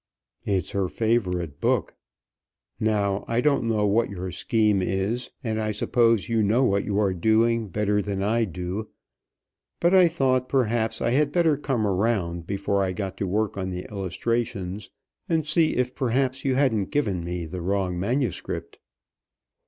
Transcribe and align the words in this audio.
"It's 0.47 0.71
her 0.71 0.87
favorite 0.89 1.59
book. 1.61 1.93
Now 2.79 3.23
I 3.27 3.39
don't 3.39 3.65
know 3.65 3.85
what 3.85 4.09
your 4.09 4.31
scheme 4.31 4.81
is, 4.81 5.29
and 5.43 5.61
I 5.61 5.69
suppose 5.69 6.27
you 6.27 6.41
know 6.41 6.63
what 6.63 6.83
you 6.85 6.97
are 6.97 7.13
doing 7.13 7.67
better 7.67 8.01
than 8.01 8.23
I 8.23 8.45
do; 8.45 8.89
but 9.79 9.93
I 9.93 10.07
thought 10.07 10.49
perhaps 10.49 11.03
I 11.03 11.11
had 11.11 11.31
better 11.31 11.55
come 11.55 11.85
around 11.85 12.47
before 12.47 12.81
I 12.81 12.93
got 12.93 13.15
to 13.17 13.27
work 13.27 13.57
on 13.57 13.69
the 13.69 13.83
illustrations 13.91 14.89
and 15.29 15.45
see 15.45 15.75
if, 15.75 15.93
perhaps, 15.93 16.43
you 16.43 16.55
hadn't 16.55 16.89
given 16.89 17.23
me 17.23 17.45
the 17.45 17.61
wrong 17.61 17.99
manuscript." 17.99 18.79